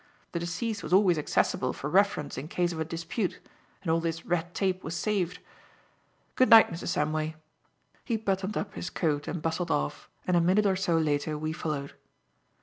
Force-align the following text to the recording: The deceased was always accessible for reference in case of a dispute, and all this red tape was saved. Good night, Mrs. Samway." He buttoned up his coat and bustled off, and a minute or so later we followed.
The 0.31 0.39
deceased 0.39 0.81
was 0.81 0.93
always 0.93 1.19
accessible 1.19 1.73
for 1.73 1.87
reference 1.87 2.35
in 2.35 2.47
case 2.47 2.73
of 2.73 2.79
a 2.79 2.83
dispute, 2.83 3.39
and 3.83 3.91
all 3.91 3.99
this 3.99 4.25
red 4.25 4.55
tape 4.55 4.83
was 4.83 4.95
saved. 4.95 5.37
Good 6.35 6.49
night, 6.49 6.71
Mrs. 6.71 6.87
Samway." 6.97 7.35
He 8.03 8.17
buttoned 8.17 8.57
up 8.57 8.73
his 8.73 8.89
coat 8.89 9.27
and 9.27 9.43
bustled 9.43 9.69
off, 9.69 10.09
and 10.25 10.35
a 10.35 10.41
minute 10.41 10.65
or 10.65 10.75
so 10.75 10.97
later 10.97 11.37
we 11.37 11.53
followed. 11.53 11.93